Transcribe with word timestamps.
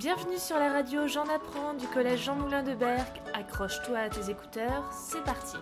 Bienvenue 0.00 0.38
sur 0.38 0.58
la 0.58 0.72
radio 0.72 1.06
J'en 1.06 1.28
apprends 1.28 1.74
du 1.74 1.86
collège 1.86 2.24
Jean 2.24 2.34
Moulin 2.34 2.62
de 2.62 2.74
Berck. 2.74 3.20
Accroche-toi 3.34 3.98
à 3.98 4.08
tes 4.08 4.30
écouteurs, 4.30 4.90
c'est 4.94 5.22
parti. 5.24 5.58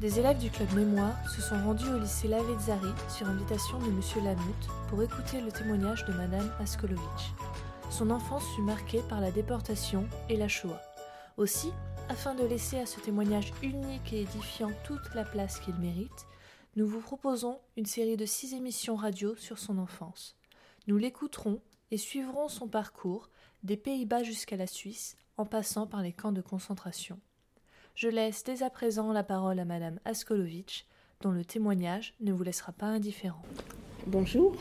Des 0.00 0.18
élèves 0.18 0.38
du 0.38 0.50
club 0.50 0.72
Mémoire 0.72 1.14
se 1.30 1.40
sont 1.40 1.62
rendus 1.62 1.88
au 1.88 1.98
lycée 2.00 2.26
Lavezzari 2.26 2.90
sur 3.08 3.28
invitation 3.28 3.78
de 3.78 3.92
Monsieur 3.92 4.20
Lamoute 4.20 4.66
pour 4.88 5.00
écouter 5.00 5.40
le 5.40 5.52
témoignage 5.52 6.04
de 6.06 6.12
Madame 6.12 6.52
Askolovitch. 6.58 7.30
Son 7.88 8.10
enfance 8.10 8.52
fut 8.56 8.62
marquée 8.62 9.00
par 9.08 9.20
la 9.20 9.30
déportation 9.30 10.08
et 10.28 10.36
la 10.36 10.48
Shoah. 10.48 10.82
Aussi, 11.36 11.70
afin 12.08 12.34
de 12.34 12.44
laisser 12.44 12.80
à 12.80 12.86
ce 12.86 12.98
témoignage 12.98 13.52
unique 13.62 14.12
et 14.12 14.22
édifiant 14.22 14.72
toute 14.82 15.14
la 15.14 15.24
place 15.24 15.60
qu'il 15.60 15.76
mérite, 15.76 16.26
nous 16.74 16.88
vous 16.88 17.00
proposons 17.00 17.60
une 17.76 17.86
série 17.86 18.16
de 18.16 18.26
six 18.26 18.54
émissions 18.54 18.96
radio 18.96 19.36
sur 19.36 19.60
son 19.60 19.78
enfance. 19.78 20.34
Nous 20.88 20.96
l'écouterons 20.96 21.60
et 21.94 21.96
suivrons 21.96 22.48
son 22.48 22.66
parcours 22.66 23.28
des 23.62 23.76
Pays-Bas 23.76 24.24
jusqu'à 24.24 24.56
la 24.56 24.66
Suisse, 24.66 25.14
en 25.36 25.44
passant 25.44 25.86
par 25.86 26.02
les 26.02 26.10
camps 26.10 26.32
de 26.32 26.40
concentration. 26.40 27.20
Je 27.94 28.08
laisse 28.08 28.42
dès 28.42 28.64
à 28.64 28.70
présent 28.70 29.12
la 29.12 29.22
parole 29.22 29.60
à 29.60 29.64
Madame 29.64 30.00
Askolovitch, 30.04 30.86
dont 31.20 31.30
le 31.30 31.44
témoignage 31.44 32.14
ne 32.20 32.32
vous 32.32 32.42
laissera 32.42 32.72
pas 32.72 32.86
indifférent. 32.86 33.44
Bonjour, 34.08 34.56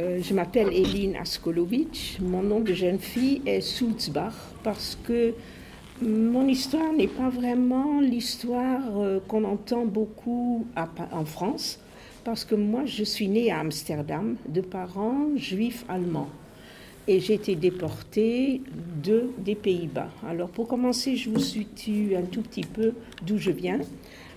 euh, 0.00 0.20
je 0.20 0.34
m'appelle 0.34 0.72
Eline 0.72 1.14
Askolovitch. 1.14 2.18
Mon 2.18 2.42
nom 2.42 2.58
de 2.58 2.74
jeune 2.74 2.98
fille 2.98 3.40
est 3.46 3.60
Sulzbach 3.60 4.34
parce 4.64 4.98
que 5.04 5.34
mon 6.02 6.48
histoire 6.48 6.92
n'est 6.94 7.06
pas 7.06 7.28
vraiment 7.28 8.00
l'histoire 8.00 8.98
euh, 8.98 9.20
qu'on 9.20 9.44
entend 9.44 9.86
beaucoup 9.86 10.66
en 11.12 11.24
France, 11.24 11.78
parce 12.28 12.44
que 12.44 12.54
moi, 12.54 12.82
je 12.84 13.04
suis 13.04 13.26
née 13.26 13.50
à 13.50 13.60
Amsterdam 13.60 14.36
de 14.46 14.60
parents 14.60 15.34
juifs 15.36 15.86
allemands. 15.88 16.28
Et 17.06 17.20
j'ai 17.20 17.32
été 17.32 17.54
déportée 17.54 18.60
de, 19.02 19.30
des 19.38 19.54
Pays-Bas. 19.54 20.10
Alors 20.28 20.50
pour 20.50 20.68
commencer, 20.68 21.16
je 21.16 21.30
vous 21.30 21.40
situe 21.40 22.14
un 22.16 22.26
tout 22.26 22.42
petit 22.42 22.66
peu 22.66 22.92
d'où 23.26 23.38
je 23.38 23.50
viens. 23.50 23.80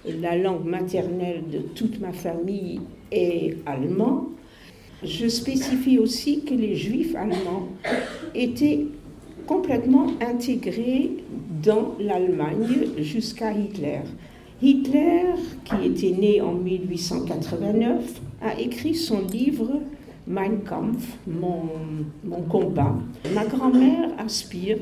La 0.06 0.38
langue 0.38 0.64
maternelle 0.64 1.44
de 1.52 1.60
toute 1.60 2.00
ma 2.00 2.14
famille 2.14 2.80
est 3.12 3.58
allemand. 3.66 4.30
Je 5.04 5.28
spécifie 5.28 6.00
aussi 6.00 6.46
que 6.46 6.54
les 6.54 6.78
juifs 6.78 7.14
allemands 7.14 7.68
étaient 8.34 8.86
complètement 9.46 10.08
intégrés 10.22 11.12
dans 11.62 11.96
l'Allemagne 12.00 12.88
jusqu'à 13.00 13.52
Hitler. 13.52 14.00
Hitler, 14.62 15.34
qui 15.66 15.88
était 15.88 16.16
né 16.16 16.42
en 16.42 16.54
1889, 16.54 18.22
a 18.42 18.60
écrit 18.60 18.94
son 18.94 19.22
livre 19.22 19.82
Mein 20.28 20.60
Kampf, 20.60 21.18
mon, 21.26 21.64
mon 22.24 22.42
combat. 22.44 22.96
Ma 23.34 23.46
grand-mère, 23.46 24.10
Aspire, 24.20 24.78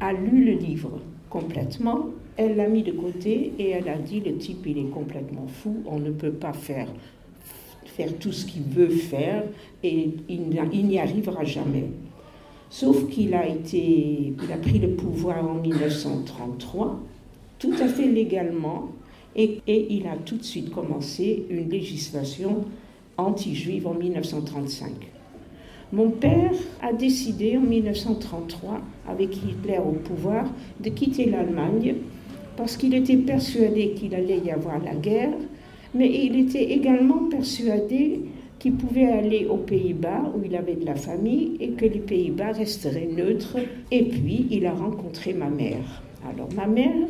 a 0.00 0.12
lu 0.12 0.44
le 0.44 0.52
livre 0.52 1.00
complètement. 1.30 2.06
Elle 2.36 2.56
l'a 2.56 2.68
mis 2.68 2.82
de 2.82 2.92
côté 2.92 3.54
et 3.58 3.70
elle 3.70 3.88
a 3.88 3.96
dit 3.96 4.20
le 4.20 4.36
type 4.36 4.66
il 4.66 4.78
est 4.78 4.90
complètement 4.90 5.46
fou, 5.46 5.76
on 5.86 5.98
ne 5.98 6.10
peut 6.10 6.32
pas 6.32 6.52
faire 6.52 6.88
faire 7.86 8.18
tout 8.18 8.32
ce 8.32 8.44
qu'il 8.44 8.62
veut 8.64 8.90
faire 8.90 9.44
et 9.82 10.10
il 10.28 10.86
n'y 10.86 10.98
arrivera 10.98 11.44
jamais. 11.44 11.86
Sauf 12.68 13.08
qu'il 13.08 13.32
a, 13.32 13.44
a 13.44 14.56
pris 14.58 14.78
le 14.78 14.90
pouvoir 14.90 15.48
en 15.48 15.54
1933, 15.54 17.00
tout 17.58 17.72
à 17.80 17.88
fait 17.88 18.06
légalement, 18.06 18.90
et, 19.36 19.60
il 19.66 20.06
a 20.06 20.16
tout 20.16 20.36
de 20.36 20.42
suite 20.42 20.70
commencé 20.70 21.44
une 21.50 21.68
législation 21.68 22.64
anti-juive 23.18 23.86
en 23.86 23.94
1935. 23.94 24.92
Mon 25.92 26.10
père 26.10 26.52
a 26.82 26.92
décidé 26.92 27.56
en 27.56 27.60
1933, 27.60 28.80
avec 29.08 29.36
Hitler 29.36 29.78
au 29.78 29.92
pouvoir, 29.92 30.46
de 30.80 30.88
quitter 30.88 31.26
l'Allemagne 31.26 31.96
parce 32.56 32.76
qu'il 32.76 32.94
était 32.94 33.18
persuadé 33.18 33.90
qu'il 33.90 34.14
allait 34.14 34.38
y 34.38 34.50
avoir 34.50 34.82
la 34.82 34.94
guerre, 34.94 35.34
mais 35.94 36.10
il 36.24 36.38
était 36.40 36.72
également 36.72 37.28
persuadé 37.28 38.22
qu'il 38.58 38.72
pouvait 38.72 39.06
aller 39.06 39.46
aux 39.46 39.58
Pays-Bas 39.58 40.32
où 40.34 40.42
il 40.44 40.56
avait 40.56 40.74
de 40.74 40.86
la 40.86 40.94
famille 40.94 41.56
et 41.60 41.70
que 41.70 41.84
les 41.84 42.00
Pays-Bas 42.00 42.52
resteraient 42.52 43.08
neutres. 43.14 43.58
Et 43.90 44.04
puis, 44.04 44.46
il 44.50 44.66
a 44.66 44.72
rencontré 44.72 45.34
ma 45.34 45.50
mère. 45.50 46.02
Alors, 46.28 46.48
ma 46.56 46.66
mère, 46.66 47.08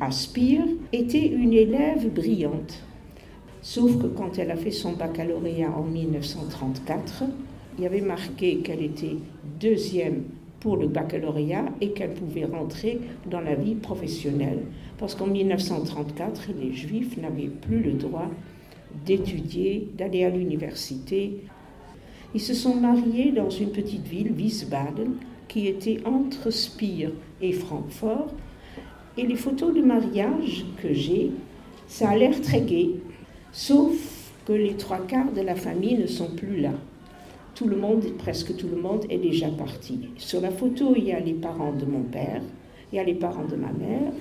Aspire, 0.00 0.64
était 0.92 1.26
une 1.26 1.52
élève 1.52 2.12
brillante. 2.12 2.82
Sauf 3.62 3.98
que 3.98 4.06
quand 4.06 4.38
elle 4.38 4.52
a 4.52 4.56
fait 4.56 4.70
son 4.70 4.92
baccalauréat 4.92 5.70
en 5.70 5.82
1934, 5.82 7.24
il 7.76 7.84
y 7.84 7.86
avait 7.86 8.00
marqué 8.00 8.58
qu'elle 8.58 8.82
était 8.82 9.16
deuxième 9.60 10.22
pour 10.60 10.76
le 10.76 10.88
baccalauréat 10.88 11.66
et 11.80 11.90
qu'elle 11.90 12.14
pouvait 12.14 12.44
rentrer 12.44 13.00
dans 13.30 13.40
la 13.40 13.54
vie 13.54 13.74
professionnelle. 13.74 14.62
Parce 14.98 15.14
qu'en 15.14 15.26
1934, 15.26 16.50
les 16.60 16.72
Juifs 16.72 17.16
n'avaient 17.16 17.48
plus 17.48 17.80
le 17.80 17.92
droit 17.92 18.30
d'étudier, 19.04 19.88
d'aller 19.96 20.24
à 20.24 20.30
l'université. 20.30 21.42
Ils 22.34 22.40
se 22.40 22.54
sont 22.54 22.74
mariés 22.74 23.32
dans 23.32 23.50
une 23.50 23.70
petite 23.70 24.06
ville, 24.06 24.32
Wiesbaden, 24.32 25.14
qui 25.46 25.66
était 25.66 26.00
entre 26.04 26.50
Spire 26.50 27.12
et 27.40 27.52
Francfort. 27.52 28.32
Et 29.18 29.26
les 29.26 29.34
photos 29.34 29.74
de 29.74 29.82
mariage 29.82 30.64
que 30.80 30.92
j'ai, 30.92 31.32
ça 31.88 32.10
a 32.10 32.16
l'air 32.16 32.40
très 32.40 32.60
gai, 32.60 33.00
sauf 33.50 33.96
que 34.46 34.52
les 34.52 34.74
trois 34.74 35.00
quarts 35.00 35.32
de 35.32 35.40
la 35.40 35.56
famille 35.56 35.98
ne 35.98 36.06
sont 36.06 36.30
plus 36.36 36.60
là. 36.60 36.70
Tout 37.56 37.66
le 37.66 37.76
monde, 37.76 38.04
presque 38.16 38.54
tout 38.56 38.68
le 38.68 38.80
monde, 38.80 39.06
est 39.10 39.18
déjà 39.18 39.48
parti. 39.48 40.10
Sur 40.18 40.40
la 40.40 40.52
photo, 40.52 40.94
il 40.96 41.02
y 41.02 41.12
a 41.12 41.18
les 41.18 41.32
parents 41.32 41.72
de 41.72 41.84
mon 41.84 42.02
père, 42.02 42.42
il 42.92 42.96
y 42.96 42.98
a 43.00 43.04
les 43.04 43.14
parents 43.14 43.44
de 43.44 43.56
ma 43.56 43.72
mère, 43.72 44.12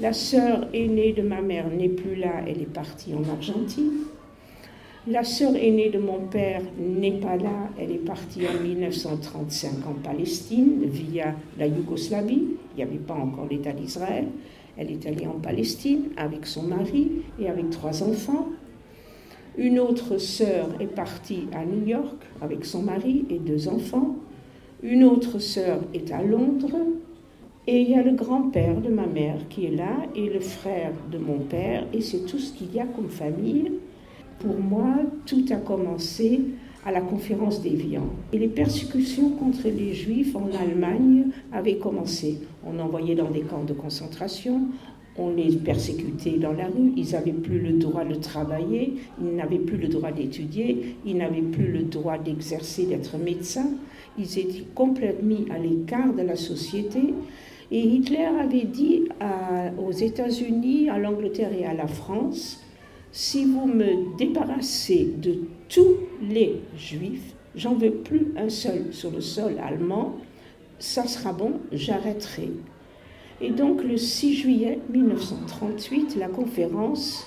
la 0.00 0.12
sœur 0.12 0.68
aînée 0.72 1.12
de 1.12 1.22
ma 1.22 1.40
mère 1.40 1.68
n'est 1.68 1.88
plus 1.88 2.14
là, 2.14 2.44
elle 2.46 2.62
est 2.62 2.72
partie 2.72 3.14
en 3.14 3.28
Argentine. 3.28 3.90
La 5.08 5.22
sœur 5.22 5.54
aînée 5.54 5.90
de 5.90 6.00
mon 6.00 6.18
père 6.18 6.62
n'est 6.80 7.20
pas 7.20 7.36
là, 7.36 7.70
elle 7.78 7.92
est 7.92 8.04
partie 8.04 8.40
en 8.44 8.60
1935 8.60 9.86
en 9.86 9.92
Palestine 10.02 10.82
via 10.84 11.32
la 11.56 11.68
Yougoslavie. 11.68 12.42
Il 12.72 12.76
n'y 12.76 12.82
avait 12.82 12.96
pas 12.96 13.14
encore 13.14 13.46
l'État 13.48 13.70
d'Israël. 13.70 14.26
Elle 14.76 14.90
est 14.90 15.06
allée 15.06 15.28
en 15.28 15.38
Palestine 15.38 16.06
avec 16.16 16.44
son 16.44 16.64
mari 16.64 17.22
et 17.38 17.48
avec 17.48 17.70
trois 17.70 18.02
enfants. 18.02 18.48
Une 19.56 19.78
autre 19.78 20.18
sœur 20.18 20.70
est 20.80 20.92
partie 20.92 21.46
à 21.52 21.64
New 21.64 21.86
York 21.86 22.24
avec 22.40 22.64
son 22.64 22.82
mari 22.82 23.26
et 23.30 23.38
deux 23.38 23.68
enfants. 23.68 24.16
Une 24.82 25.04
autre 25.04 25.38
sœur 25.38 25.82
est 25.94 26.10
à 26.10 26.24
Londres 26.24 26.78
et 27.68 27.80
il 27.80 27.90
y 27.90 27.94
a 27.94 28.02
le 28.02 28.12
grand-père 28.12 28.80
de 28.80 28.90
ma 28.90 29.06
mère 29.06 29.38
qui 29.50 29.66
est 29.66 29.76
là 29.76 29.98
et 30.16 30.28
le 30.28 30.40
frère 30.40 30.92
de 31.12 31.18
mon 31.18 31.38
père, 31.38 31.84
et 31.92 32.00
c'est 32.00 32.26
tout 32.26 32.38
ce 32.38 32.52
qu'il 32.52 32.74
y 32.74 32.80
a 32.80 32.86
comme 32.86 33.08
famille. 33.08 33.70
Pour 34.40 34.58
moi, 34.58 34.96
tout 35.24 35.44
a 35.50 35.56
commencé 35.56 36.40
à 36.84 36.92
la 36.92 37.00
conférence 37.00 37.62
d'Évian. 37.62 38.04
Et 38.32 38.38
les 38.38 38.48
persécutions 38.48 39.30
contre 39.30 39.66
les 39.66 39.92
juifs 39.92 40.36
en 40.36 40.48
Allemagne 40.56 41.28
avaient 41.52 41.78
commencé. 41.78 42.38
On 42.64 42.78
envoyait 42.78 43.16
dans 43.16 43.30
des 43.30 43.40
camps 43.40 43.64
de 43.64 43.72
concentration, 43.72 44.60
on 45.18 45.30
les 45.30 45.56
persécutait 45.56 46.38
dans 46.38 46.52
la 46.52 46.66
rue, 46.66 46.92
ils 46.96 47.12
n'avaient 47.12 47.32
plus 47.32 47.58
le 47.58 47.72
droit 47.72 48.04
de 48.04 48.14
travailler, 48.14 48.94
ils 49.20 49.34
n'avaient 49.34 49.58
plus 49.58 49.78
le 49.78 49.88
droit 49.88 50.12
d'étudier, 50.12 50.96
ils 51.06 51.16
n'avaient 51.16 51.40
plus 51.40 51.72
le 51.72 51.82
droit 51.84 52.18
d'exercer, 52.18 52.84
d'être 52.86 53.16
médecins, 53.16 53.70
ils 54.18 54.38
étaient 54.38 54.64
complètement 54.74 55.28
mis 55.28 55.46
à 55.50 55.58
l'écart 55.58 56.12
de 56.12 56.22
la 56.22 56.36
société. 56.36 57.14
Et 57.72 57.80
Hitler 57.80 58.28
avait 58.40 58.66
dit 58.66 59.04
aux 59.82 59.90
États-Unis, 59.90 60.88
à 60.88 60.98
l'Angleterre 60.98 61.50
et 61.58 61.64
à 61.64 61.74
la 61.74 61.88
France, 61.88 62.62
si 63.12 63.44
vous 63.44 63.66
me 63.66 64.16
débarrassez 64.16 65.14
de 65.18 65.38
tous 65.68 65.96
les 66.22 66.60
juifs, 66.76 67.34
j'en 67.54 67.74
veux 67.74 67.92
plus 67.92 68.32
un 68.36 68.48
seul 68.48 68.92
sur 68.92 69.10
le 69.10 69.20
sol 69.20 69.56
allemand, 69.62 70.16
ça 70.78 71.06
sera 71.06 71.32
bon, 71.32 71.54
j'arrêterai. 71.72 72.50
Et 73.40 73.50
donc 73.50 73.82
le 73.82 73.96
6 73.96 74.34
juillet 74.34 74.78
1938, 74.90 76.16
la 76.16 76.28
conférence 76.28 77.26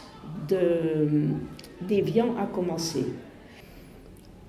d'Evian 1.88 2.36
a 2.38 2.46
commencé. 2.46 3.06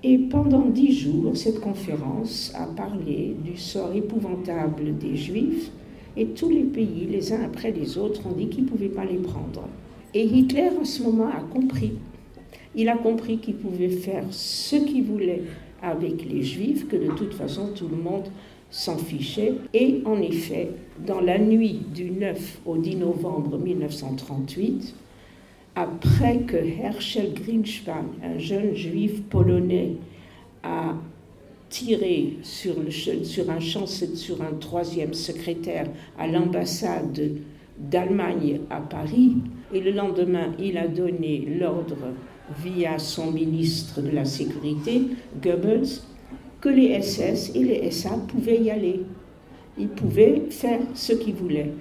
Et 0.03 0.17
pendant 0.17 0.65
dix 0.65 0.91
jours, 0.93 1.37
cette 1.37 1.59
conférence 1.59 2.51
a 2.55 2.65
parlé 2.65 3.35
du 3.43 3.55
sort 3.55 3.93
épouvantable 3.93 4.97
des 4.97 5.15
Juifs 5.15 5.69
et 6.17 6.25
tous 6.27 6.49
les 6.49 6.63
pays, 6.63 7.05
les 7.07 7.31
uns 7.33 7.43
après 7.43 7.71
les 7.71 7.99
autres, 7.99 8.25
ont 8.25 8.31
dit 8.31 8.47
qu'ils 8.47 8.63
ne 8.63 8.69
pouvaient 8.69 8.89
pas 8.89 9.05
les 9.05 9.19
prendre. 9.19 9.67
Et 10.13 10.25
Hitler, 10.25 10.69
en 10.79 10.83
ce 10.83 11.03
moment, 11.03 11.29
a 11.29 11.41
compris. 11.41 11.93
Il 12.75 12.89
a 12.89 12.97
compris 12.97 13.37
qu'il 13.37 13.55
pouvait 13.55 13.89
faire 13.89 14.25
ce 14.31 14.75
qu'il 14.75 15.03
voulait 15.03 15.43
avec 15.81 16.25
les 16.29 16.43
Juifs, 16.43 16.87
que 16.87 16.95
de 16.95 17.11
toute 17.11 17.33
façon, 17.33 17.69
tout 17.75 17.87
le 17.87 17.97
monde 17.97 18.27
s'en 18.69 18.97
fichait. 18.97 19.53
Et 19.73 20.01
en 20.05 20.21
effet, 20.21 20.69
dans 21.05 21.19
la 21.19 21.37
nuit 21.37 21.81
du 21.93 22.11
9 22.11 22.61
au 22.65 22.77
10 22.77 22.95
novembre 22.97 23.57
1938, 23.57 24.95
après 25.75 26.39
que 26.39 26.57
Herschel 26.57 27.33
Grinspan, 27.33 28.05
un 28.23 28.37
jeune 28.37 28.75
juif 28.75 29.21
polonais, 29.23 29.93
a 30.63 30.95
tiré 31.69 32.37
sur, 32.43 32.75
un 32.79 33.59
sur 33.59 34.41
un 34.41 34.53
troisième 34.59 35.13
secrétaire 35.13 35.87
à 36.19 36.27
l'ambassade 36.27 37.37
d'Allemagne 37.89 38.61
à 38.69 38.79
Paris. 38.79 39.37
Et 39.73 39.79
le 39.79 39.91
lendemain, 39.91 40.51
il 40.59 40.77
a 40.77 40.87
donné 40.87 41.47
l'ordre 41.59 42.13
via 42.63 42.99
son 42.99 43.31
ministre 43.31 44.01
de 44.01 44.11
la 44.11 44.25
Sécurité, 44.25 45.03
Goebbels, 45.41 46.01
que 46.59 46.69
les 46.69 47.01
SS 47.01 47.55
et 47.55 47.63
les 47.63 47.91
SA 47.91 48.11
pouvaient 48.27 48.61
y 48.61 48.69
aller. 48.69 49.01
Ils 49.77 49.87
pouvaient 49.87 50.43
faire 50.49 50.79
ce 50.93 51.13
qu'ils 51.13 51.33
voulaient. 51.33 51.71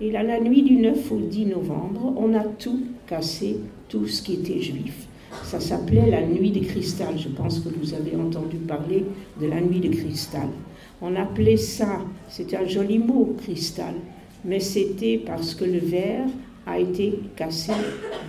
Et 0.00 0.10
là, 0.10 0.22
la 0.22 0.40
nuit 0.40 0.62
du 0.62 0.76
9 0.76 1.12
au 1.12 1.18
10 1.18 1.46
novembre, 1.46 2.14
on 2.16 2.32
a 2.34 2.44
tout 2.44 2.80
cassé, 3.06 3.58
tout 3.88 4.06
ce 4.06 4.22
qui 4.22 4.34
était 4.34 4.60
juif. 4.60 5.08
Ça 5.44 5.60
s'appelait 5.60 6.10
la 6.10 6.22
nuit 6.26 6.50
de 6.50 6.64
cristal. 6.64 7.18
Je 7.18 7.28
pense 7.28 7.60
que 7.60 7.68
vous 7.68 7.92
avez 7.92 8.16
entendu 8.16 8.56
parler 8.56 9.04
de 9.40 9.46
la 9.46 9.60
nuit 9.60 9.80
de 9.80 9.88
cristal. 9.88 10.48
On 11.02 11.14
appelait 11.16 11.56
ça, 11.56 12.00
c'était 12.28 12.56
un 12.56 12.66
joli 12.66 12.98
mot, 12.98 13.34
cristal, 13.42 13.94
mais 14.44 14.60
c'était 14.60 15.18
parce 15.18 15.54
que 15.54 15.64
le 15.64 15.78
verre 15.78 16.26
a 16.66 16.78
été 16.78 17.18
cassé 17.36 17.72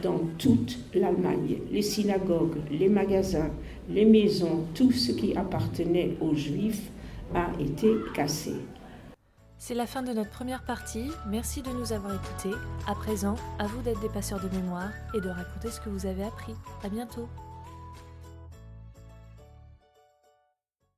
dans 0.01 0.19
toute 0.37 0.79
l'Allemagne. 0.93 1.57
Les 1.71 1.81
synagogues, 1.81 2.57
les 2.71 2.89
magasins, 2.89 3.51
les 3.89 4.05
maisons, 4.05 4.65
tout 4.73 4.91
ce 4.91 5.11
qui 5.11 5.35
appartenait 5.35 6.17
aux 6.21 6.35
juifs 6.35 6.89
a 7.35 7.49
été 7.59 7.89
cassé. 8.13 8.53
C'est 9.57 9.75
la 9.75 9.85
fin 9.85 10.01
de 10.01 10.11
notre 10.11 10.31
première 10.31 10.63
partie. 10.63 11.11
Merci 11.29 11.61
de 11.61 11.69
nous 11.69 11.93
avoir 11.93 12.15
écoutés. 12.15 12.57
À 12.87 12.95
présent, 12.95 13.35
à 13.59 13.67
vous 13.67 13.81
d'être 13.83 14.01
des 14.01 14.09
passeurs 14.09 14.39
de 14.41 14.49
mémoire 14.55 14.89
et 15.13 15.21
de 15.21 15.29
raconter 15.29 15.69
ce 15.69 15.79
que 15.79 15.89
vous 15.89 16.07
avez 16.07 16.23
appris. 16.23 16.53
À 16.83 16.89
bientôt. 16.89 17.27